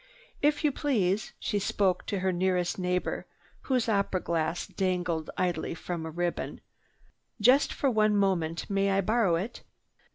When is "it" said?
9.35-9.61